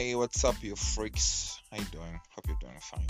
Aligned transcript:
Hey, 0.00 0.14
what's 0.14 0.42
up, 0.44 0.54
you 0.62 0.76
freaks? 0.76 1.60
How 1.70 1.76
you 1.76 1.84
doing? 1.92 2.18
Hope 2.34 2.46
you're 2.48 2.56
doing 2.58 2.80
fine. 2.80 3.04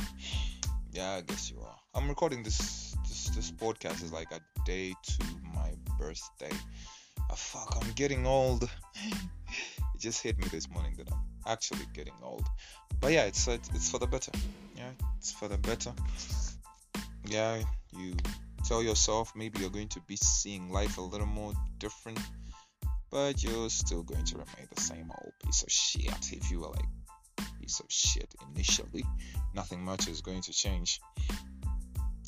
Yeah, 0.90 1.12
I 1.12 1.20
guess 1.20 1.48
you 1.48 1.60
are. 1.60 1.76
I'm 1.94 2.08
recording 2.08 2.42
this 2.42 2.96
this 3.08 3.28
this 3.28 3.52
podcast 3.52 4.02
is 4.02 4.12
like 4.12 4.32
a 4.32 4.40
day 4.66 4.92
to 5.04 5.24
my 5.54 5.70
birthday. 6.00 6.50
Ah, 7.30 7.34
fuck, 7.36 7.78
I'm 7.80 7.92
getting 7.92 8.26
old. 8.26 8.64
it 9.04 10.00
just 10.00 10.20
hit 10.20 10.36
me 10.36 10.48
this 10.48 10.68
morning 10.68 10.96
that 10.98 11.12
I'm 11.12 11.20
actually 11.46 11.86
getting 11.94 12.14
old. 12.24 12.44
But 13.00 13.12
yeah, 13.12 13.26
it's, 13.26 13.46
it's 13.46 13.88
for 13.88 14.00
the 14.00 14.08
better. 14.08 14.32
Yeah, 14.76 14.90
it's 15.16 15.30
for 15.30 15.46
the 15.46 15.58
better. 15.58 15.92
Yeah, 17.24 17.62
you 17.96 18.16
tell 18.64 18.82
yourself 18.82 19.32
maybe 19.36 19.60
you're 19.60 19.70
going 19.70 19.90
to 19.90 20.00
be 20.08 20.16
seeing 20.16 20.72
life 20.72 20.98
a 20.98 21.02
little 21.02 21.28
more 21.28 21.52
different 21.78 22.18
but 23.10 23.42
you're 23.42 23.70
still 23.70 24.02
going 24.02 24.24
to 24.24 24.34
remain 24.34 24.68
the 24.74 24.80
same 24.80 25.10
old 25.22 25.32
piece 25.44 25.62
of 25.62 25.70
shit 25.70 26.32
if 26.32 26.50
you 26.50 26.60
were 26.60 26.68
like 26.68 26.86
piece 27.60 27.80
of 27.80 27.86
shit 27.88 28.34
initially. 28.54 29.04
Nothing 29.54 29.84
much 29.84 30.08
is 30.08 30.20
going 30.20 30.42
to 30.42 30.52
change. 30.52 31.00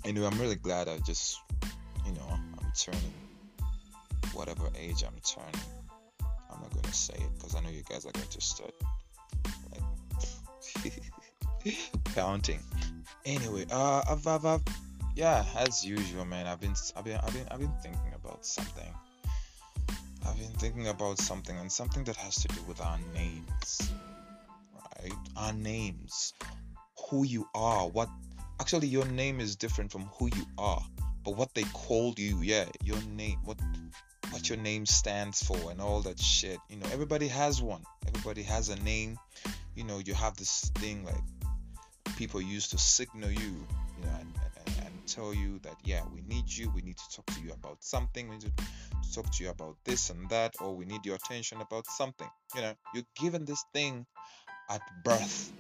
Anyway 0.04 0.26
i'm 0.26 0.38
really 0.40 0.56
glad 0.56 0.88
i 0.88 0.98
just 0.98 1.38
you 2.04 2.12
know 2.12 2.26
i'm 2.30 2.72
turning 2.76 3.14
whatever 4.32 4.68
age 4.78 5.04
i'm 5.04 5.14
turning. 5.24 5.66
I'm 6.50 6.60
not 6.60 6.70
going 6.70 6.82
to 6.82 6.92
say 6.92 7.14
it 7.14 7.34
because 7.34 7.54
i 7.54 7.60
know 7.60 7.70
you 7.70 7.82
guys 7.88 8.04
are 8.04 8.12
going 8.12 8.26
to 8.28 8.40
start 8.40 8.74
like 9.72 10.92
counting. 12.14 12.60
Anyway 13.24 13.66
uh 13.70 14.02
I've, 14.10 14.26
I've, 14.26 14.44
I've, 14.44 14.62
yeah 15.14 15.44
as 15.56 15.84
usual 15.84 16.24
man 16.24 16.46
i've 16.46 16.60
been 16.60 16.74
i've 16.96 17.04
been 17.04 17.18
i've 17.18 17.34
been 17.34 17.46
i've 17.50 17.60
been 17.60 17.74
thinking 17.82 18.12
about 18.14 18.44
something 18.46 18.92
I've 20.26 20.38
been 20.38 20.52
thinking 20.52 20.88
about 20.88 21.18
something 21.18 21.56
and 21.58 21.70
something 21.70 22.04
that 22.04 22.16
has 22.16 22.36
to 22.36 22.48
do 22.48 22.62
with 22.68 22.80
our 22.80 22.98
names. 23.14 23.92
Right? 25.02 25.12
Our 25.36 25.52
names. 25.52 26.34
Who 27.10 27.24
you 27.24 27.48
are. 27.54 27.88
What 27.88 28.08
actually 28.60 28.88
your 28.88 29.04
name 29.06 29.40
is 29.40 29.56
different 29.56 29.90
from 29.90 30.02
who 30.18 30.26
you 30.26 30.46
are. 30.56 30.82
But 31.24 31.36
what 31.36 31.54
they 31.54 31.64
called 31.72 32.18
you, 32.18 32.40
yeah, 32.42 32.66
your 32.84 33.00
name, 33.02 33.38
what 33.44 33.58
what 34.30 34.48
your 34.48 34.58
name 34.58 34.86
stands 34.86 35.42
for 35.42 35.70
and 35.70 35.80
all 35.80 36.00
that 36.02 36.18
shit. 36.18 36.58
You 36.68 36.76
know, 36.76 36.86
everybody 36.92 37.28
has 37.28 37.60
one. 37.60 37.82
Everybody 38.08 38.42
has 38.44 38.70
a 38.70 38.76
name. 38.76 39.18
You 39.74 39.84
know, 39.84 39.98
you 39.98 40.14
have 40.14 40.36
this 40.36 40.70
thing 40.76 41.04
like 41.04 41.22
people 42.16 42.40
used 42.40 42.70
to 42.70 42.78
signal 42.78 43.30
you, 43.30 43.38
you 43.40 44.04
know, 44.04 44.10
and, 44.20 44.32
tell 45.14 45.34
you 45.34 45.58
that 45.60 45.76
yeah, 45.84 46.02
we 46.12 46.22
need 46.22 46.48
you, 46.48 46.70
we 46.70 46.82
need 46.82 46.96
to 46.96 47.16
talk 47.16 47.26
to 47.26 47.40
you 47.40 47.52
about 47.52 47.78
something, 47.80 48.28
we 48.28 48.36
need 48.36 48.52
to 48.56 49.12
talk 49.14 49.30
to 49.32 49.44
you 49.44 49.50
about 49.50 49.76
this 49.84 50.10
and 50.10 50.28
that, 50.30 50.54
or 50.60 50.74
we 50.74 50.84
need 50.84 51.04
your 51.04 51.16
attention 51.16 51.60
about 51.60 51.86
something. 51.86 52.28
You 52.54 52.62
know, 52.62 52.74
you're 52.94 53.04
given 53.20 53.44
this 53.44 53.64
thing 53.72 54.06
at 54.70 54.80
birth. 55.04 55.52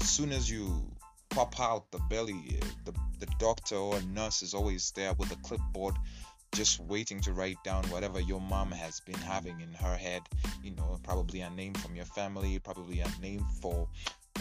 As 0.00 0.08
soon 0.08 0.32
as 0.32 0.50
you 0.50 0.90
pop 1.30 1.58
out 1.60 1.90
the 1.90 2.00
belly, 2.10 2.60
the, 2.84 2.92
the 3.18 3.26
doctor 3.38 3.76
or 3.76 4.00
nurse 4.02 4.42
is 4.42 4.54
always 4.54 4.90
there 4.92 5.12
with 5.14 5.32
a 5.32 5.36
clipboard 5.36 5.94
just 6.54 6.80
waiting 6.80 7.18
to 7.18 7.32
write 7.32 7.56
down 7.64 7.82
whatever 7.84 8.20
your 8.20 8.40
mom 8.40 8.70
has 8.70 9.00
been 9.00 9.14
having 9.14 9.60
in 9.60 9.72
her 9.72 9.96
head. 9.96 10.22
You 10.62 10.72
know, 10.72 10.98
probably 11.02 11.40
a 11.40 11.50
name 11.50 11.72
from 11.74 11.96
your 11.96 12.04
family, 12.04 12.58
probably 12.58 13.00
a 13.00 13.08
name 13.20 13.44
for 13.60 13.88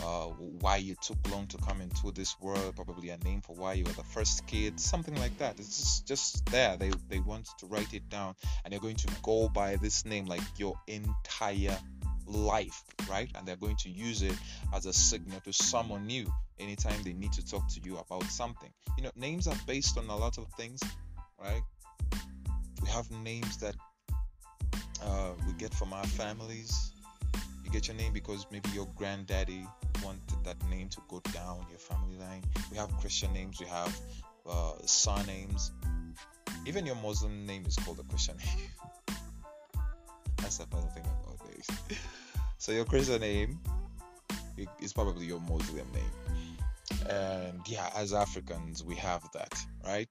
uh, 0.03 0.25
why 0.59 0.77
you 0.77 0.95
took 1.01 1.17
long 1.31 1.47
to 1.47 1.57
come 1.57 1.81
into 1.81 2.11
this 2.11 2.39
world, 2.39 2.75
probably 2.75 3.09
a 3.09 3.17
name 3.19 3.41
for 3.41 3.55
why 3.55 3.73
you 3.73 3.83
were 3.83 3.91
the 3.93 4.03
first 4.03 4.45
kid, 4.47 4.79
something 4.79 5.15
like 5.15 5.37
that. 5.37 5.59
It's 5.59 5.77
just, 5.77 6.07
just 6.07 6.45
there. 6.47 6.77
They, 6.77 6.91
they 7.09 7.19
want 7.19 7.47
to 7.59 7.65
write 7.67 7.93
it 7.93 8.09
down 8.09 8.35
and 8.63 8.71
they're 8.71 8.79
going 8.79 8.95
to 8.97 9.07
go 9.21 9.49
by 9.49 9.75
this 9.75 10.05
name 10.05 10.25
like 10.25 10.41
your 10.57 10.79
entire 10.87 11.77
life, 12.25 12.83
right? 13.09 13.29
And 13.35 13.47
they're 13.47 13.55
going 13.55 13.75
to 13.77 13.89
use 13.89 14.21
it 14.21 14.35
as 14.73 14.85
a 14.85 14.93
signal 14.93 15.39
to 15.41 15.53
someone 15.53 16.07
new 16.07 16.31
anytime 16.59 17.01
they 17.03 17.13
need 17.13 17.33
to 17.33 17.45
talk 17.45 17.67
to 17.69 17.81
you 17.83 17.97
about 17.97 18.23
something. 18.23 18.69
You 18.97 19.03
know, 19.03 19.11
names 19.15 19.47
are 19.47 19.57
based 19.67 19.97
on 19.97 20.07
a 20.07 20.15
lot 20.15 20.37
of 20.37 20.47
things, 20.57 20.81
right? 21.39 21.61
We 22.81 22.89
have 22.89 23.09
names 23.11 23.57
that 23.57 23.75
uh, 25.03 25.31
we 25.45 25.53
get 25.53 25.73
from 25.73 25.93
our 25.93 26.05
families. 26.05 26.91
You 27.63 27.71
get 27.71 27.87
your 27.87 27.97
name 27.97 28.13
because 28.13 28.45
maybe 28.51 28.69
your 28.69 28.87
granddaddy 28.95 29.65
wanted 30.03 30.43
that 30.43 30.57
name 30.69 30.89
to 30.89 31.01
go 31.09 31.21
down 31.33 31.65
your 31.69 31.79
family 31.79 32.17
line. 32.17 32.43
We 32.71 32.77
have 32.77 32.91
Christian 32.97 33.33
names, 33.33 33.59
we 33.59 33.67
have 33.67 33.99
uh, 34.49 34.73
surnames. 34.85 35.71
Even 36.65 36.85
your 36.85 36.95
Muslim 36.95 37.45
name 37.45 37.65
is 37.65 37.75
called 37.75 37.99
a 37.99 38.03
Christian 38.03 38.37
name. 38.37 38.69
That's 40.37 40.57
the 40.57 40.65
funny 40.67 40.87
thing 40.93 41.03
about 41.05 41.39
this. 41.47 41.97
So 42.57 42.71
your 42.71 42.85
Christian 42.85 43.21
name 43.21 43.59
is 44.79 44.93
probably 44.93 45.25
your 45.25 45.39
Muslim 45.39 45.87
name. 45.93 47.09
And 47.09 47.67
yeah, 47.67 47.89
as 47.95 48.13
Africans, 48.13 48.83
we 48.83 48.95
have 48.95 49.23
that, 49.33 49.53
right? 49.85 50.09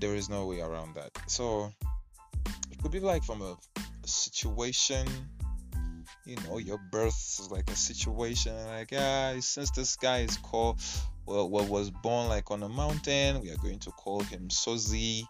There 0.00 0.14
is 0.14 0.28
no 0.28 0.46
way 0.46 0.60
around 0.60 0.96
that. 0.96 1.10
So 1.26 1.72
it 2.70 2.82
could 2.82 2.90
be 2.90 3.00
like 3.00 3.24
from 3.24 3.42
a 3.42 3.56
situation 4.06 5.06
you 6.26 6.36
know 6.48 6.58
your 6.58 6.78
birth 6.78 7.38
is 7.40 7.50
like 7.50 7.70
a 7.70 7.76
situation 7.76 8.54
like 8.66 8.92
ah 8.96 9.34
since 9.40 9.70
this 9.72 9.96
guy 9.96 10.20
is 10.20 10.36
called 10.38 10.80
well, 11.26 11.48
well 11.48 11.66
was 11.66 11.90
born 11.90 12.28
like 12.28 12.50
on 12.50 12.62
a 12.62 12.68
mountain 12.68 13.40
we 13.40 13.50
are 13.50 13.56
going 13.56 13.78
to 13.78 13.90
call 13.90 14.20
him 14.20 14.48
sozi. 14.48 15.24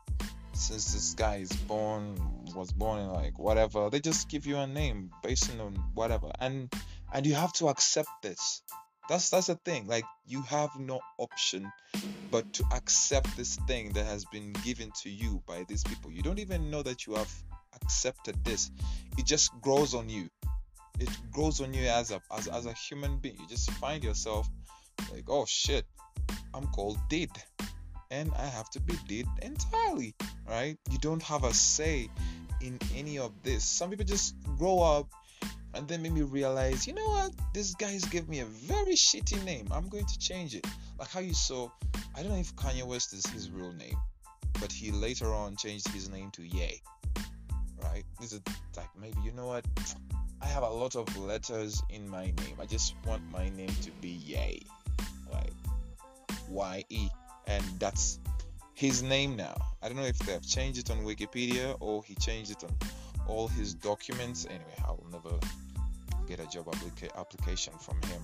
Since 0.52 0.92
this 0.92 1.14
guy 1.14 1.36
is 1.36 1.52
born 1.52 2.16
was 2.54 2.72
born 2.72 3.00
in 3.00 3.08
like 3.08 3.40
whatever 3.40 3.90
they 3.90 3.98
just 3.98 4.28
give 4.28 4.46
you 4.46 4.56
a 4.58 4.68
name 4.68 5.10
based 5.22 5.50
on 5.58 5.74
whatever. 5.94 6.30
And 6.38 6.72
and 7.12 7.26
you 7.26 7.34
have 7.34 7.52
to 7.54 7.68
accept 7.68 8.08
this. 8.22 8.62
That's 9.08 9.30
that's 9.30 9.48
the 9.48 9.56
thing 9.56 9.88
like 9.88 10.04
you 10.26 10.42
have 10.42 10.70
no 10.78 11.00
option 11.18 11.72
but 12.30 12.52
to 12.52 12.64
accept 12.72 13.36
this 13.36 13.56
thing 13.66 13.92
that 13.94 14.06
has 14.06 14.24
been 14.26 14.52
given 14.64 14.92
to 15.02 15.10
you 15.10 15.42
by 15.44 15.64
these 15.68 15.82
people. 15.82 16.12
You 16.12 16.22
don't 16.22 16.38
even 16.38 16.70
know 16.70 16.82
that 16.82 17.06
you 17.06 17.14
have 17.14 17.32
accepted 17.82 18.44
this. 18.44 18.70
It 19.18 19.26
just 19.26 19.50
grows 19.60 19.92
on 19.94 20.08
you 20.08 20.30
it 21.00 21.08
grows 21.32 21.60
on 21.60 21.74
you 21.74 21.86
as 21.86 22.10
a 22.10 22.20
as, 22.36 22.48
as 22.48 22.66
a 22.66 22.72
human 22.72 23.18
being. 23.18 23.36
You 23.40 23.48
just 23.48 23.70
find 23.72 24.02
yourself 24.02 24.48
like, 25.12 25.24
oh 25.28 25.44
shit, 25.46 25.84
I'm 26.52 26.66
called 26.68 26.98
did. 27.08 27.30
And 28.10 28.30
I 28.38 28.46
have 28.46 28.70
to 28.70 28.80
be 28.80 28.94
did 29.08 29.26
entirely. 29.42 30.14
Right? 30.48 30.76
You 30.90 30.98
don't 30.98 31.22
have 31.22 31.44
a 31.44 31.52
say 31.52 32.08
in 32.60 32.78
any 32.94 33.18
of 33.18 33.32
this. 33.42 33.64
Some 33.64 33.90
people 33.90 34.04
just 34.04 34.34
grow 34.56 34.80
up 34.80 35.08
and 35.74 35.88
then 35.88 36.02
maybe 36.02 36.22
realize, 36.22 36.86
you 36.86 36.94
know 36.94 37.08
what, 37.08 37.32
this 37.52 37.74
guy's 37.74 38.04
gave 38.04 38.28
me 38.28 38.40
a 38.40 38.44
very 38.44 38.94
shitty 38.94 39.42
name. 39.44 39.66
I'm 39.72 39.88
going 39.88 40.06
to 40.06 40.18
change 40.18 40.54
it. 40.54 40.66
Like 40.98 41.10
how 41.10 41.20
you 41.20 41.34
saw, 41.34 41.68
I 42.16 42.22
don't 42.22 42.30
know 42.30 42.38
if 42.38 42.54
Kanye 42.54 42.84
West 42.84 43.12
is 43.12 43.26
his 43.26 43.50
real 43.50 43.72
name, 43.72 43.96
but 44.60 44.72
he 44.72 44.92
later 44.92 45.32
on 45.34 45.56
changed 45.56 45.88
his 45.88 46.08
name 46.08 46.30
to 46.32 46.42
Ye. 46.42 46.80
Right? 47.82 48.04
This 48.20 48.32
is 48.32 48.40
like 48.76 48.88
maybe 48.98 49.16
you 49.24 49.32
know 49.32 49.46
what, 49.46 49.64
I 50.42 50.46
have 50.46 50.62
a 50.62 50.68
lot 50.68 50.96
of 50.96 51.16
letters 51.16 51.82
in 51.90 52.08
my 52.08 52.24
name. 52.24 52.56
I 52.60 52.66
just 52.66 52.94
want 53.06 53.22
my 53.30 53.48
name 53.50 53.74
to 53.82 53.90
be 54.00 54.08
Ye, 54.08 54.66
like 55.32 55.52
Y 56.48 56.84
E, 56.88 57.08
and 57.46 57.64
that's 57.78 58.18
his 58.74 59.02
name 59.02 59.36
now. 59.36 59.54
I 59.82 59.88
don't 59.88 59.96
know 59.96 60.04
if 60.04 60.18
they've 60.18 60.46
changed 60.46 60.78
it 60.78 60.90
on 60.90 60.98
Wikipedia 60.98 61.76
or 61.80 62.02
he 62.04 62.14
changed 62.16 62.50
it 62.50 62.64
on 62.64 62.70
all 63.26 63.48
his 63.48 63.74
documents. 63.74 64.46
Anyway, 64.46 64.74
I 64.86 64.90
will 64.90 65.06
never 65.10 65.38
get 66.26 66.40
a 66.40 66.46
job 66.46 66.66
applica- 66.66 67.14
application 67.16 67.74
from 67.78 68.00
him. 68.02 68.22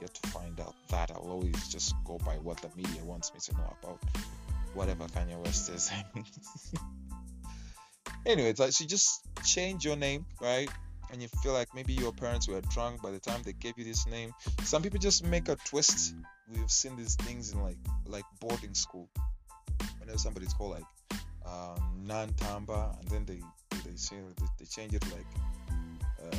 Get 0.00 0.12
to 0.14 0.28
find 0.30 0.58
out 0.60 0.74
that 0.90 1.10
I'll 1.10 1.30
always 1.30 1.68
just 1.68 1.94
go 2.04 2.18
by 2.18 2.34
what 2.34 2.58
the 2.58 2.68
media 2.76 3.02
wants 3.04 3.32
me 3.32 3.40
to 3.40 3.52
know 3.54 3.76
about 3.82 3.98
whatever 4.74 5.06
Kanye 5.06 5.38
West 5.38 5.70
is. 5.70 5.90
anyway, 8.26 8.50
it's 8.50 8.60
like 8.60 8.72
so 8.72 8.84
just 8.84 9.22
change 9.44 9.84
your 9.84 9.96
name, 9.96 10.26
right? 10.40 10.68
And 11.12 11.22
you 11.22 11.28
feel 11.42 11.52
like 11.52 11.68
maybe 11.74 11.92
your 11.92 12.12
parents 12.12 12.48
were 12.48 12.60
drunk 12.62 13.02
by 13.02 13.10
the 13.10 13.18
time 13.18 13.42
they 13.44 13.52
gave 13.52 13.78
you 13.78 13.84
this 13.84 14.06
name. 14.06 14.32
Some 14.62 14.82
people 14.82 14.98
just 14.98 15.24
make 15.24 15.48
a 15.48 15.56
twist. 15.64 16.14
We've 16.48 16.70
seen 16.70 16.96
these 16.96 17.14
things 17.16 17.52
in 17.52 17.62
like 17.62 17.78
like 18.06 18.24
boarding 18.40 18.74
school. 18.74 19.08
Whenever 19.98 20.18
somebody's 20.18 20.52
called 20.52 20.72
like 20.72 21.20
um, 21.46 22.04
Nantamba, 22.06 22.98
and 23.00 23.08
then 23.08 23.24
they 23.24 23.40
they 23.84 23.96
say 23.96 24.16
they, 24.16 24.46
they 24.58 24.64
change 24.64 24.94
it 24.94 25.04
like 25.12 25.26
uh, 26.22 26.36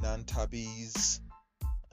Nantabis. 0.00 1.20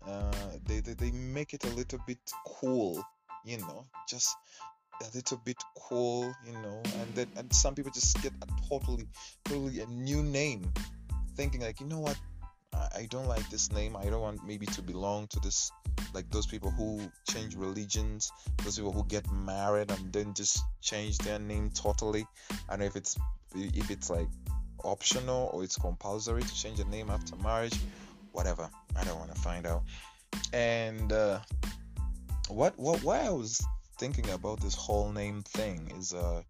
Uh, 0.06 0.31
they, 0.65 0.81
they 0.81 0.94
they 0.94 1.12
make 1.12 1.54
it 1.54 1.63
a 1.65 1.69
little 1.69 2.00
bit 2.06 2.19
cool, 2.45 3.01
you 3.45 3.57
know, 3.60 3.86
just 4.07 4.36
a 5.01 5.15
little 5.15 5.38
bit 5.45 5.57
cool, 5.77 6.33
you 6.45 6.54
know, 6.54 6.81
and 7.00 7.15
then 7.15 7.27
and 7.38 7.54
some 7.54 7.74
people 7.74 7.92
just 7.92 8.21
get 8.21 8.33
a 8.42 8.68
totally, 8.69 9.07
totally 9.45 9.80
a 9.80 9.86
new 9.88 10.21
name 10.24 10.71
thinking 11.35 11.62
like, 11.62 11.80
you 11.80 11.88
know 11.88 12.00
what, 12.00 12.18
I 12.74 13.07
don't 13.09 13.27
like 13.27 13.47
this 13.50 13.71
name. 13.71 13.95
I 13.95 14.06
don't 14.06 14.21
want 14.21 14.45
maybe 14.45 14.65
to 14.68 14.81
belong 14.81 15.27
to 15.27 15.39
this 15.39 15.71
like 16.13 16.30
those 16.31 16.47
people 16.47 16.71
who 16.71 17.01
change 17.30 17.56
religions, 17.56 18.31
those 18.63 18.77
people 18.77 18.91
who 18.91 19.06
get 19.06 19.30
married 19.31 19.91
and 19.91 20.12
then 20.12 20.33
just 20.33 20.59
change 20.81 21.18
their 21.19 21.39
name 21.39 21.69
totally. 21.71 22.25
I 22.69 22.77
know 22.77 22.85
if 22.85 22.95
it's 22.95 23.18
if 23.56 23.91
it's 23.91 24.09
like 24.09 24.27
optional 24.83 25.50
or 25.53 25.63
it's 25.63 25.75
compulsory 25.77 26.41
to 26.41 26.56
change 26.56 26.77
the 26.77 26.85
name 26.85 27.09
after 27.09 27.36
marriage 27.38 27.77
whatever. 28.33 28.69
I 28.95 29.03
don't 29.06 29.18
want 29.18 29.33
to 29.33 29.39
find 29.39 29.65
out. 29.65 29.83
And 30.51 31.12
uh, 31.12 31.39
what 32.50 32.77
what 32.77 33.01
why 33.03 33.19
I 33.21 33.29
was 33.29 33.62
thinking 33.97 34.29
about 34.31 34.59
this 34.59 34.75
whole 34.75 35.12
name 35.12 35.41
thing 35.44 35.91
is 35.97 36.13
uh, 36.13 36.41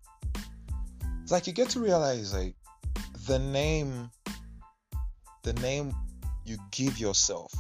it's 1.21 1.31
like 1.31 1.45
you 1.45 1.53
get 1.53 1.69
to 1.69 1.79
realize 1.79 2.33
like 2.33 2.56
the 3.27 3.39
name, 3.39 4.09
the 5.43 5.53
name 5.53 5.93
you 6.45 6.57
give 6.71 6.97
yourself 6.97 7.53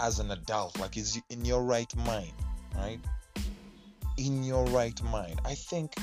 as 0.00 0.18
an 0.18 0.30
adult, 0.30 0.78
like 0.78 0.96
is 0.96 1.20
in 1.28 1.44
your 1.44 1.62
right 1.62 1.94
mind, 1.96 2.32
right? 2.76 2.98
In 4.16 4.42
your 4.42 4.64
right 4.66 5.00
mind. 5.04 5.40
I 5.44 5.54
think 5.54 5.94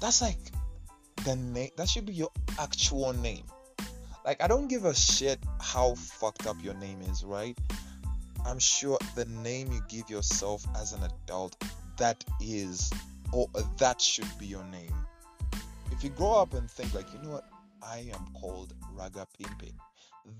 that's 0.00 0.20
like 0.20 0.38
the 1.24 1.36
name. 1.36 1.70
That 1.76 1.88
should 1.88 2.06
be 2.06 2.12
your 2.12 2.30
actual 2.58 3.12
name. 3.12 3.44
Like 4.24 4.42
I 4.42 4.46
don't 4.46 4.68
give 4.68 4.84
a 4.84 4.94
shit 4.94 5.38
how 5.60 5.94
fucked 5.94 6.46
up 6.46 6.56
your 6.62 6.74
name 6.74 7.00
is, 7.02 7.24
right? 7.24 7.58
I'm 8.44 8.58
sure 8.58 8.98
the 9.14 9.26
name 9.26 9.70
you 9.72 9.80
give 9.88 10.10
yourself 10.10 10.66
as 10.76 10.92
an 10.92 11.02
adult, 11.04 11.62
that 11.98 12.24
is, 12.40 12.90
or 13.32 13.48
that 13.78 14.00
should 14.00 14.28
be 14.38 14.46
your 14.46 14.64
name. 14.64 14.94
If 15.92 16.02
you 16.04 16.10
grow 16.10 16.32
up 16.32 16.54
and 16.54 16.70
think 16.70 16.94
like, 16.94 17.12
you 17.12 17.20
know 17.22 17.30
what, 17.30 17.44
I 17.82 18.10
am 18.14 18.32
called 18.34 18.74
Raga 18.92 19.26
Pimpe, 19.38 19.72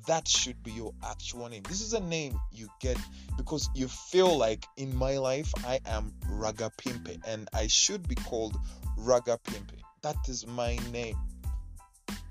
that 0.06 0.28
should 0.28 0.62
be 0.62 0.72
your 0.72 0.92
actual 1.04 1.48
name. 1.48 1.62
This 1.68 1.80
is 1.80 1.94
a 1.94 2.00
name 2.00 2.38
you 2.52 2.68
get 2.80 2.96
because 3.36 3.68
you 3.74 3.88
feel 3.88 4.36
like 4.36 4.66
in 4.76 4.94
my 4.94 5.18
life 5.18 5.52
I 5.66 5.80
am 5.86 6.12
Raga 6.28 6.70
Pimpe 6.78 7.20
and 7.26 7.48
I 7.52 7.66
should 7.66 8.08
be 8.08 8.14
called 8.14 8.56
Raga 8.96 9.38
Pimpe. 9.44 9.80
That 10.02 10.28
is 10.28 10.46
my 10.46 10.78
name. 10.92 11.16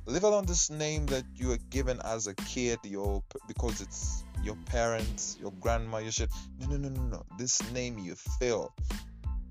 Leave 0.05 0.23
alone 0.23 0.45
this 0.45 0.69
name 0.69 1.05
that 1.07 1.23
you 1.35 1.49
were 1.49 1.59
given 1.69 2.01
as 2.03 2.27
a 2.27 2.33
kid, 2.33 2.79
your 2.83 3.21
because 3.47 3.79
it's 3.81 4.23
your 4.43 4.55
parents, 4.65 5.37
your 5.39 5.51
grandma, 5.59 5.99
your 5.99 6.11
shit. 6.11 6.31
No, 6.59 6.67
no, 6.67 6.77
no, 6.77 6.89
no, 6.89 7.01
no. 7.03 7.25
This 7.37 7.61
name 7.71 7.99
you 7.99 8.15
feel 8.15 8.73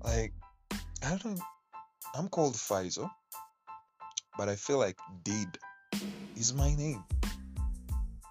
like 0.03 0.33
I 1.05 1.17
don't. 1.23 1.39
I'm 2.13 2.27
called 2.27 2.55
Faizo, 2.55 3.09
but 4.39 4.47
I 4.47 4.55
feel 4.55 4.77
like 4.77 4.97
Deed 5.25 5.49
is 6.37 6.53
my 6.53 6.73
name. 6.73 7.03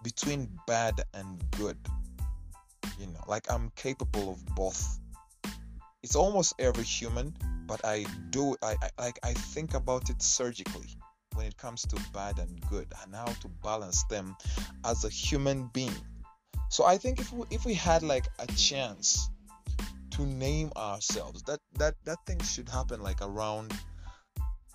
Between 0.02 0.48
bad 0.66 1.02
and 1.12 1.44
good, 1.58 1.76
you 2.98 3.08
know, 3.08 3.22
like 3.26 3.52
I'm 3.52 3.70
capable 3.76 4.30
of 4.32 4.46
both. 4.56 4.98
It's 6.02 6.16
almost 6.16 6.54
every 6.58 6.84
human, 6.84 7.36
but 7.66 7.84
I 7.84 8.06
do. 8.30 8.56
I, 8.62 8.76
I 8.80 8.88
like. 8.98 9.18
I 9.22 9.34
think 9.34 9.74
about 9.74 10.08
it 10.08 10.22
surgically 10.22 10.88
when 11.34 11.44
it 11.44 11.58
comes 11.58 11.82
to 11.82 12.00
bad 12.14 12.38
and 12.38 12.58
good 12.70 12.86
and 13.02 13.14
how 13.14 13.26
to 13.26 13.48
balance 13.62 14.02
them 14.04 14.34
as 14.86 15.04
a 15.04 15.10
human 15.10 15.68
being. 15.74 16.00
So 16.70 16.86
I 16.86 16.96
think 16.96 17.20
if 17.20 17.30
we, 17.34 17.44
if 17.50 17.66
we 17.66 17.74
had 17.74 18.02
like 18.02 18.28
a 18.38 18.46
chance 18.46 19.28
to 20.12 20.22
name 20.24 20.72
ourselves, 20.74 21.42
that 21.42 21.60
that 21.74 21.96
that 22.06 22.24
thing 22.24 22.40
should 22.40 22.70
happen 22.70 23.02
like 23.02 23.20
around 23.20 23.74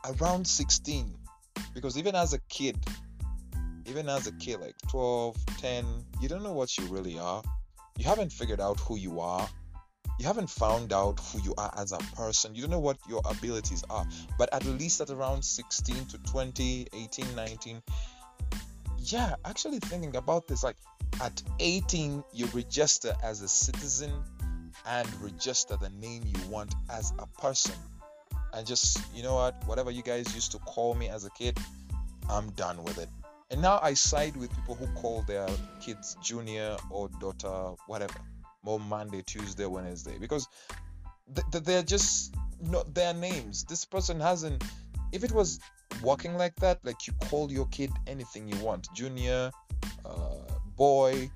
around 0.06 0.46
16 0.46 1.18
because 1.74 1.98
even 1.98 2.16
as 2.16 2.34
a 2.34 2.40
kid 2.50 2.78
even 3.86 4.08
as 4.10 4.28
a 4.28 4.32
kid 4.34 4.60
like 4.62 4.76
12 4.90 5.36
10 5.58 5.86
you 6.22 6.30
don't 6.30 6.44
know 6.44 6.54
what 6.54 6.78
you 6.78 6.86
really 6.86 7.20
are. 7.20 7.44
You 7.98 8.06
haven't 8.06 8.32
figured 8.32 8.60
out 8.60 8.80
who 8.80 8.98
you 8.98 9.20
are. 9.20 9.48
You 10.20 10.26
haven't 10.26 10.50
found 10.50 10.94
out 10.94 11.20
who 11.20 11.42
you 11.42 11.54
are 11.58 11.72
as 11.78 11.92
a 11.92 11.98
person. 12.16 12.56
You 12.56 12.62
don't 12.62 12.72
know 12.72 12.80
what 12.80 12.98
your 13.08 13.22
abilities 13.26 13.84
are. 13.90 14.06
But 14.38 14.54
at 14.54 14.66
least 14.66 15.02
at 15.02 15.10
around 15.10 15.44
16 15.44 16.06
to 16.08 16.18
20 16.20 16.88
18 16.94 17.36
19 17.36 17.82
yeah 19.06 19.36
actually 19.44 19.80
thinking 19.80 20.16
about 20.16 20.48
this 20.48 20.64
like 20.64 20.78
at 21.22 21.44
18 21.60 22.24
you 22.34 22.46
register 22.54 23.14
as 23.22 23.42
a 23.42 23.50
citizen 23.50 24.12
and 24.88 25.08
register 25.22 25.76
the 25.76 25.90
name 25.90 26.24
you 26.26 26.50
want 26.50 26.74
as 26.90 27.12
a 27.20 27.28
person 27.42 27.76
and 28.54 28.66
just 28.68 29.00
you 29.16 29.24
know 29.24 29.36
what 29.36 29.56
whatever 29.66 29.92
you 29.92 30.04
guys 30.04 30.34
used 30.36 30.52
to 30.52 30.60
call 30.60 30.94
me 30.94 31.10
as 31.10 31.26
a 31.26 31.30
kid 31.32 31.58
i'm 32.30 32.50
done 32.52 32.84
with 32.84 32.98
it 32.98 33.10
and 33.52 33.62
now 33.62 33.80
i 33.82 33.94
side 33.94 34.36
with 34.38 34.54
people 34.56 34.76
who 34.76 34.88
call 35.00 35.22
their 35.24 35.48
kids 35.82 36.18
junior 36.22 36.78
or 36.90 37.10
daughter 37.20 37.74
whatever 37.88 38.20
more 38.64 38.80
Monday, 38.80 39.22
Tuesday, 39.22 39.66
Wednesday 39.66 40.18
because 40.20 40.48
th- 41.36 41.64
they're 41.64 41.84
just 41.84 42.34
not 42.62 42.94
their 42.94 43.14
names. 43.14 43.64
This 43.66 43.86
person 43.86 44.20
hasn't. 44.20 44.64
If 45.12 45.24
it 45.24 45.32
was 45.32 45.60
working 46.02 46.36
like 46.38 46.56
that, 46.58 46.80
like 46.84 47.06
you 47.06 47.14
call 47.14 47.52
your 47.52 47.68
kid 47.68 47.92
anything 48.08 48.48
you 48.48 48.58
want, 48.64 48.88
junior, 48.96 49.52
uh, 50.06 50.36
boy, 50.76 51.30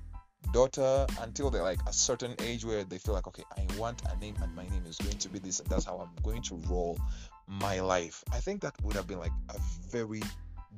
daughter, 0.52 1.06
until 1.20 1.50
they're 1.50 1.62
like 1.62 1.80
a 1.86 1.92
certain 1.92 2.34
age 2.40 2.64
where 2.64 2.84
they 2.84 2.98
feel 2.98 3.14
like, 3.14 3.26
okay, 3.26 3.44
I 3.56 3.66
want 3.78 4.02
a 4.10 4.16
name 4.18 4.36
and 4.42 4.54
my 4.54 4.64
name 4.68 4.84
is 4.86 4.96
going 4.96 5.18
to 5.18 5.28
be 5.28 5.38
this, 5.38 5.60
and 5.60 5.68
that's 5.68 5.84
how 5.84 5.98
I'm 5.98 6.22
going 6.22 6.42
to 6.42 6.56
roll 6.68 6.98
my 7.46 7.80
life. 7.80 8.22
I 8.32 8.38
think 8.38 8.60
that 8.62 8.74
would 8.82 8.94
have 8.94 9.06
been 9.06 9.18
like 9.18 9.32
a 9.50 9.58
very 9.90 10.22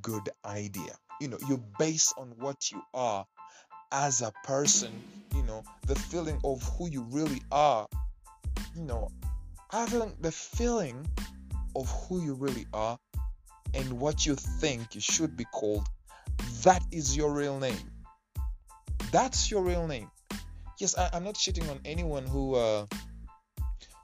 good 0.03 0.29
idea. 0.45 0.97
You 1.21 1.29
know, 1.29 1.39
you 1.49 1.62
base 1.79 2.12
on 2.17 2.33
what 2.39 2.71
you 2.71 2.83
are 2.95 3.27
as 3.93 4.23
a 4.23 4.33
person, 4.45 4.91
you 5.35 5.43
know, 5.43 5.62
the 5.87 5.95
feeling 5.95 6.41
of 6.45 6.62
who 6.77 6.89
you 6.89 7.03
really 7.11 7.43
are, 7.51 7.87
you 8.75 8.83
know, 8.83 9.11
having 9.71 10.15
the 10.21 10.33
feeling 10.33 11.07
of 11.77 11.89
who 11.91 12.23
you 12.23 12.35
really 12.35 12.67
are 12.73 12.99
and 13.75 13.93
what 14.01 14.27
you 14.27 14.35
think 14.35 14.95
you 14.95 15.01
should 15.01 15.37
be 15.37 15.45
called, 15.53 15.87
that 16.62 16.83
is 16.93 17.17
your 17.17 17.33
real 17.33 17.59
name. 17.59 17.91
That's 19.12 19.51
your 19.51 19.62
real 19.62 19.87
name. 19.87 20.11
Yes, 20.79 20.97
I, 20.97 21.17
am 21.17 21.25
not 21.25 21.35
shitting 21.35 21.69
on 21.71 21.81
anyone 21.85 22.27
who 22.27 22.55
uh, 22.55 22.87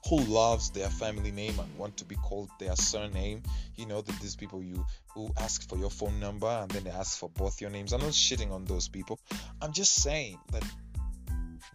who 0.09 0.19
loves 0.19 0.71
their 0.71 0.89
family 0.89 1.31
name 1.31 1.59
and 1.59 1.79
want 1.79 1.97
to 1.99 2.05
be 2.05 2.17
called 2.17 2.51
their 2.59 2.77
surname. 2.77 3.43
You 3.77 3.87
know 3.87 4.01
that 4.01 4.21
these 4.21 4.37
people 4.37 4.63
you 4.63 4.85
who 5.15 5.31
ask 5.39 5.69
for 5.69 5.79
your 5.79 5.91
phone 5.91 6.21
number 6.21 6.49
and 6.49 6.71
then 6.71 6.85
they 6.85 6.91
ask 6.91 7.19
for 7.19 7.29
both 7.29 7.61
your 7.61 7.71
names. 7.71 7.93
I'm 7.93 8.01
not 8.01 8.11
shitting 8.11 8.51
on 8.51 8.65
those 8.65 8.89
people. 8.89 9.19
I'm 9.63 9.73
just 9.73 9.95
saying 9.95 10.39
that 10.53 10.65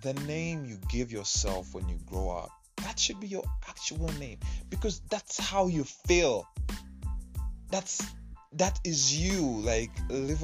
the 0.02 0.14
name 0.14 0.66
you 0.66 0.78
give 0.90 1.12
yourself 1.12 1.74
when 1.74 1.88
you 1.90 1.98
grow 2.06 2.30
up, 2.30 2.52
that 2.84 3.00
should 3.00 3.20
be 3.20 3.28
your 3.28 3.44
actual 3.68 4.10
name 4.20 4.40
because 4.70 5.02
that's 5.10 5.40
how 5.40 5.68
you 5.68 5.84
feel. 5.84 6.46
That's 7.70 8.02
that 8.54 8.80
is 8.84 9.16
you. 9.18 9.62
Like 9.62 9.92
live 10.10 10.44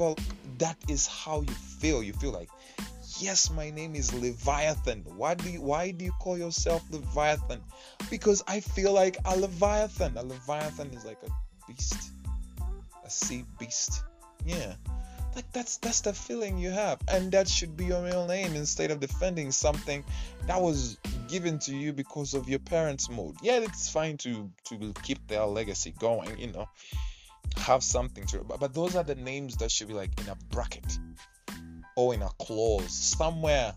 that 0.58 0.76
is 0.88 1.06
how 1.06 1.40
you 1.42 1.54
feel. 1.54 2.02
You 2.02 2.12
feel 2.12 2.32
like 2.32 2.48
yes, 3.20 3.50
my 3.50 3.70
name 3.70 3.94
is 3.94 4.12
Leviathan. 4.14 5.04
Why 5.16 5.34
do 5.34 5.50
you, 5.50 5.60
why 5.60 5.90
do 5.90 6.04
you 6.04 6.12
call 6.12 6.38
yourself 6.38 6.82
Leviathan? 6.90 7.60
Because 8.10 8.42
I 8.46 8.60
feel 8.60 8.92
like 8.92 9.18
a 9.24 9.36
Leviathan. 9.36 10.16
A 10.16 10.22
Leviathan 10.22 10.88
is 10.92 11.04
like 11.04 11.18
a 11.26 11.30
beast, 11.66 12.10
a 13.04 13.10
sea 13.10 13.44
beast. 13.58 14.02
Yeah, 14.44 14.74
like 15.34 15.50
that's 15.52 15.78
that's 15.78 16.02
the 16.02 16.12
feeling 16.12 16.58
you 16.58 16.70
have, 16.70 17.00
and 17.08 17.32
that 17.32 17.48
should 17.48 17.76
be 17.76 17.86
your 17.86 18.02
real 18.04 18.26
name 18.26 18.54
instead 18.54 18.90
of 18.90 19.00
defending 19.00 19.52
something 19.52 20.04
that 20.46 20.60
was 20.60 20.96
given 21.28 21.58
to 21.60 21.74
you 21.74 21.92
because 21.92 22.34
of 22.34 22.48
your 22.48 22.60
parents' 22.60 23.10
mood. 23.10 23.36
Yeah, 23.42 23.58
it's 23.58 23.90
fine 23.90 24.16
to 24.18 24.50
to 24.64 24.94
keep 25.02 25.26
their 25.26 25.44
legacy 25.44 25.94
going, 25.98 26.38
you 26.38 26.52
know, 26.52 26.68
have 27.58 27.82
something 27.82 28.24
to. 28.26 28.38
But, 28.38 28.60
but 28.60 28.74
those 28.74 28.96
are 28.96 29.04
the 29.04 29.14
names 29.14 29.56
that 29.58 29.70
should 29.70 29.88
be 29.88 29.94
like 29.94 30.18
in 30.20 30.28
a 30.28 30.36
bracket 30.50 30.98
or 31.96 32.14
in 32.14 32.22
a 32.22 32.28
clause 32.38 32.92
somewhere 32.92 33.74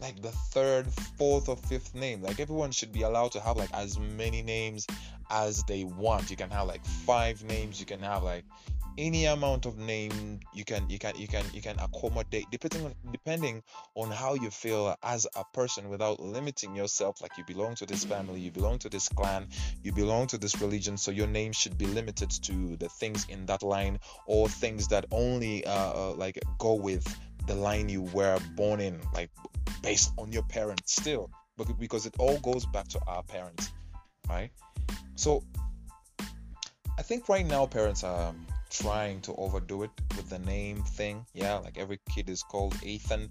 like 0.00 0.20
the 0.20 0.30
third, 0.30 0.86
fourth, 1.16 1.48
or 1.48 1.56
fifth 1.56 1.94
name. 1.94 2.22
Like 2.22 2.38
everyone 2.38 2.70
should 2.70 2.92
be 2.92 3.02
allowed 3.02 3.32
to 3.32 3.40
have 3.40 3.56
like 3.56 3.72
as 3.72 3.98
many 3.98 4.42
names 4.42 4.86
as 5.30 5.62
they 5.64 5.84
want. 5.84 6.30
You 6.30 6.36
can 6.36 6.50
have 6.50 6.66
like 6.66 6.84
five 6.84 7.42
names. 7.44 7.80
You 7.80 7.86
can 7.86 8.00
have 8.00 8.22
like 8.22 8.44
any 8.98 9.26
amount 9.26 9.66
of 9.66 9.76
name 9.76 10.40
you 10.54 10.64
can 10.64 10.88
you 10.88 10.98
can 10.98 11.14
you 11.16 11.28
can 11.28 11.44
you 11.52 11.60
can 11.60 11.76
accommodate 11.80 12.46
depending 12.50 12.84
on 12.84 12.94
depending 13.12 13.62
on 13.94 14.10
how 14.10 14.34
you 14.34 14.50
feel 14.50 14.94
as 15.02 15.26
a 15.36 15.44
person 15.52 15.88
without 15.88 16.18
limiting 16.20 16.74
yourself 16.74 17.20
like 17.20 17.36
you 17.36 17.44
belong 17.44 17.74
to 17.74 17.84
this 17.86 18.04
family 18.04 18.40
you 18.40 18.50
belong 18.50 18.78
to 18.78 18.88
this 18.88 19.08
clan 19.10 19.46
you 19.82 19.92
belong 19.92 20.26
to 20.26 20.38
this 20.38 20.60
religion 20.60 20.96
so 20.96 21.10
your 21.10 21.26
name 21.26 21.52
should 21.52 21.76
be 21.76 21.86
limited 21.86 22.30
to 22.30 22.76
the 22.76 22.88
things 22.88 23.26
in 23.28 23.44
that 23.46 23.62
line 23.62 23.98
or 24.26 24.48
things 24.48 24.88
that 24.88 25.04
only 25.10 25.64
uh, 25.66 25.92
uh 25.92 26.14
like 26.14 26.38
go 26.58 26.74
with 26.74 27.06
the 27.46 27.54
line 27.54 27.88
you 27.88 28.02
were 28.02 28.38
born 28.54 28.80
in, 28.80 29.00
like 29.14 29.30
based 29.82 30.12
on 30.18 30.32
your 30.32 30.42
parents 30.44 30.94
still, 30.94 31.30
because 31.78 32.06
it 32.06 32.14
all 32.18 32.38
goes 32.38 32.66
back 32.66 32.88
to 32.88 33.00
our 33.06 33.22
parents, 33.22 33.72
right? 34.28 34.50
So 35.14 35.42
I 36.98 37.02
think 37.02 37.28
right 37.28 37.46
now 37.46 37.66
parents 37.66 38.04
are 38.04 38.34
trying 38.70 39.20
to 39.22 39.34
overdo 39.34 39.82
it 39.84 39.90
with 40.16 40.28
the 40.28 40.38
name 40.38 40.82
thing. 40.82 41.26
Yeah, 41.34 41.58
like 41.58 41.78
every 41.78 42.00
kid 42.14 42.28
is 42.28 42.42
called 42.42 42.74
Ethan. 42.82 43.30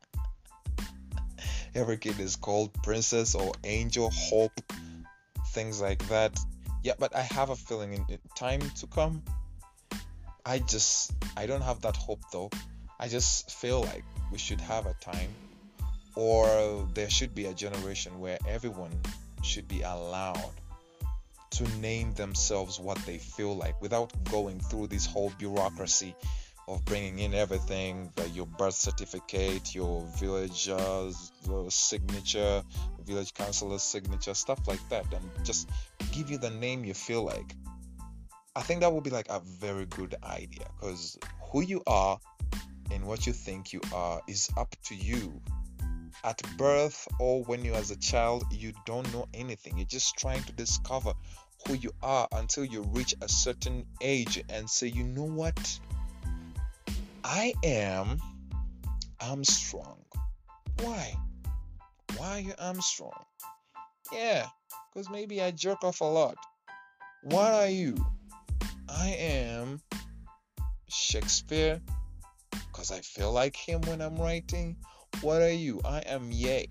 every 1.74 1.96
kid 1.96 2.20
is 2.20 2.36
called 2.36 2.72
Princess 2.82 3.34
or 3.34 3.52
Angel, 3.64 4.10
Hope, 4.12 4.60
things 5.48 5.80
like 5.80 6.06
that. 6.08 6.38
Yeah, 6.82 6.94
but 6.98 7.14
I 7.14 7.22
have 7.22 7.50
a 7.50 7.56
feeling 7.56 7.92
in 7.92 8.18
time 8.36 8.60
to 8.60 8.86
come. 8.86 9.22
I 10.44 10.58
just 10.58 11.12
I 11.36 11.46
don't 11.46 11.62
have 11.62 11.82
that 11.82 11.96
hope 11.96 12.20
though 12.32 12.50
I 13.02 13.08
just 13.08 13.50
feel 13.50 13.80
like 13.80 14.04
we 14.30 14.38
should 14.38 14.60
have 14.60 14.86
a 14.86 14.94
time 14.94 15.34
or 16.14 16.86
there 16.94 17.10
should 17.10 17.34
be 17.34 17.46
a 17.46 17.52
generation 17.52 18.20
where 18.20 18.38
everyone 18.46 18.92
should 19.42 19.66
be 19.66 19.82
allowed 19.82 20.52
to 21.52 21.68
name 21.78 22.12
themselves 22.14 22.80
what 22.80 22.98
they 23.06 23.18
feel 23.18 23.56
like 23.56 23.80
without 23.80 24.12
going 24.24 24.60
through 24.60 24.88
this 24.88 25.06
whole 25.06 25.32
bureaucracy 25.38 26.14
of 26.68 26.84
bringing 26.84 27.18
in 27.18 27.34
everything 27.34 28.10
that 28.16 28.30
your 28.34 28.46
birth 28.46 28.74
certificate, 28.74 29.74
your 29.74 30.06
village 30.18 30.68
uh, 30.68 31.10
signature, 31.68 32.62
village 33.04 33.34
councilor's 33.34 33.82
signature, 33.82 34.34
stuff 34.34 34.66
like 34.68 34.86
that, 34.88 35.04
and 35.12 35.44
just 35.44 35.68
give 36.12 36.30
you 36.30 36.38
the 36.38 36.50
name 36.50 36.84
you 36.84 36.94
feel 36.94 37.22
like. 37.22 37.54
I 38.54 38.62
think 38.62 38.80
that 38.80 38.92
would 38.92 39.04
be 39.04 39.10
like 39.10 39.28
a 39.30 39.40
very 39.40 39.86
good 39.86 40.14
idea 40.22 40.66
because 40.78 41.18
who 41.50 41.62
you 41.62 41.82
are 41.86 42.18
and 42.90 43.06
what 43.06 43.26
you 43.26 43.32
think 43.32 43.72
you 43.72 43.80
are 43.94 44.20
is 44.28 44.50
up 44.56 44.74
to 44.84 44.94
you. 44.94 45.40
At 46.24 46.40
birth 46.56 47.08
or 47.18 47.42
when 47.44 47.64
you're 47.64 47.74
as 47.74 47.90
a 47.90 47.96
child, 47.96 48.44
you 48.52 48.72
don't 48.86 49.10
know 49.12 49.26
anything. 49.34 49.78
You're 49.78 49.86
just 49.86 50.16
trying 50.16 50.42
to 50.44 50.52
discover 50.52 51.14
who 51.66 51.74
you 51.74 51.92
are 52.02 52.28
until 52.32 52.64
you 52.64 52.82
reach 52.82 53.14
a 53.20 53.28
certain 53.28 53.86
age 54.00 54.42
and 54.48 54.68
say, 54.68 54.88
you 54.88 55.04
know 55.04 55.24
what? 55.24 55.78
I 57.24 57.54
am 57.62 58.18
Armstrong. 59.20 59.98
Why? 60.80 61.14
Why 62.16 62.38
are 62.38 62.40
you 62.40 62.54
Armstrong? 62.58 63.24
Yeah, 64.12 64.46
because 64.92 65.08
maybe 65.08 65.40
I 65.40 65.50
jerk 65.50 65.84
off 65.84 66.00
a 66.00 66.04
lot. 66.04 66.36
What 67.22 67.52
are 67.54 67.68
you? 67.68 67.96
I 68.88 69.08
am 69.08 69.80
Shakespeare 70.88 71.80
because 72.50 72.90
I 72.90 73.00
feel 73.00 73.32
like 73.32 73.56
him 73.56 73.80
when 73.82 74.00
I'm 74.00 74.16
writing. 74.16 74.76
What 75.20 75.40
are 75.40 75.50
you? 75.52 75.80
I 75.84 76.00
am 76.00 76.32
Ye 76.32 76.66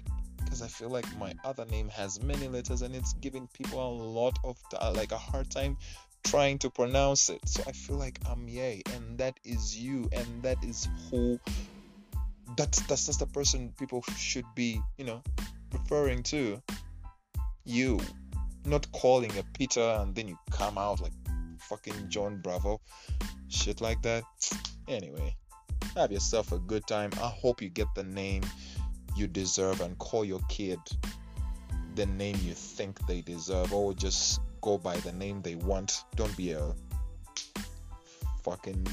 because 0.51 0.61
I 0.61 0.67
feel 0.67 0.89
like 0.89 1.05
my 1.17 1.33
other 1.45 1.63
name 1.63 1.87
has 1.87 2.21
many 2.21 2.49
letters 2.49 2.81
and 2.81 2.93
it's 2.93 3.13
giving 3.13 3.47
people 3.53 3.79
a 3.79 3.87
lot 3.87 4.37
of 4.43 4.57
uh, 4.77 4.91
like 4.93 5.13
a 5.13 5.17
hard 5.17 5.49
time 5.49 5.77
trying 6.25 6.59
to 6.59 6.69
pronounce 6.69 7.29
it. 7.29 7.39
So 7.47 7.63
I 7.65 7.71
feel 7.71 7.95
like 7.95 8.19
I'm 8.29 8.49
Ye, 8.49 8.81
and 8.93 9.17
that 9.19 9.39
is 9.45 9.77
you, 9.77 10.09
and 10.11 10.43
that 10.43 10.61
is 10.61 10.89
who. 11.09 11.39
That's 12.57 12.81
that's 12.81 13.05
just 13.05 13.19
the 13.19 13.27
person 13.27 13.73
people 13.79 14.03
should 14.17 14.43
be, 14.53 14.81
you 14.97 15.05
know, 15.05 15.23
referring 15.71 16.23
to. 16.23 16.61
You, 17.63 18.01
not 18.65 18.91
calling 18.91 19.31
a 19.37 19.43
Peter 19.57 19.99
and 20.01 20.13
then 20.13 20.27
you 20.27 20.37
come 20.49 20.77
out 20.77 20.99
like 20.99 21.13
fucking 21.59 22.09
John 22.09 22.41
Bravo, 22.41 22.81
shit 23.47 23.79
like 23.79 24.01
that. 24.01 24.25
Anyway, 24.89 25.33
have 25.95 26.11
yourself 26.11 26.51
a 26.51 26.59
good 26.59 26.85
time. 26.87 27.11
I 27.21 27.29
hope 27.29 27.61
you 27.61 27.69
get 27.69 27.87
the 27.95 28.03
name 28.03 28.43
you 29.15 29.27
deserve 29.27 29.81
and 29.81 29.97
call 29.97 30.25
your 30.25 30.41
kid 30.49 30.79
the 31.95 32.05
name 32.05 32.37
you 32.43 32.53
think 32.53 33.05
they 33.07 33.21
deserve, 33.21 33.73
or 33.73 33.93
just 33.93 34.41
go 34.61 34.77
by 34.77 34.97
the 34.97 35.11
name 35.11 35.41
they 35.41 35.55
want. 35.55 36.03
Don't 36.15 36.35
be 36.37 36.51
a 36.51 36.73
fucking 38.43 38.87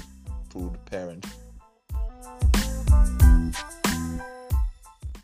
rude 0.55 0.85
parent. 0.87 1.25